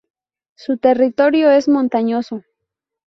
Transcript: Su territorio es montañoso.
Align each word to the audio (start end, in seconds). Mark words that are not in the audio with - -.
Su 0.55 0.77
territorio 0.79 1.51
es 1.51 1.67
montañoso. 1.67 2.43